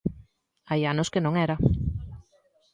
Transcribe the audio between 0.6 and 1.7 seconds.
Hai anos que non era.